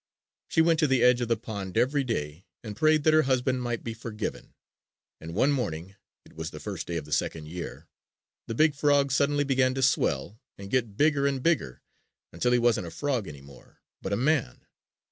She 0.47 0.61
went 0.61 0.79
to 0.79 0.87
the 0.87 1.03
edge 1.03 1.21
of 1.21 1.27
the 1.27 1.37
pond 1.37 1.77
every 1.77 2.03
day 2.03 2.47
and 2.63 2.75
prayed 2.75 3.03
that 3.03 3.13
her 3.13 3.21
husband 3.21 3.61
might 3.61 3.83
be 3.83 3.93
forgiven. 3.93 4.55
And 5.19 5.35
one 5.35 5.51
morning 5.51 5.93
it 6.25 6.33
was 6.35 6.49
the 6.49 6.59
first 6.59 6.87
day 6.87 6.97
of 6.97 7.05
the 7.05 7.11
second 7.11 7.47
year 7.47 7.87
the 8.47 8.55
big 8.55 8.73
frog 8.73 9.11
suddenly 9.11 9.43
began 9.43 9.75
to 9.75 9.83
swell 9.83 10.39
and 10.57 10.71
get 10.71 10.97
bigger 10.97 11.27
and 11.27 11.43
bigger 11.43 11.83
until 12.33 12.51
he 12.51 12.57
wasn't 12.57 12.87
a 12.87 12.89
frog 12.89 13.27
any 13.27 13.41
more, 13.41 13.79
but 14.01 14.11
a 14.11 14.17
man. 14.17 14.65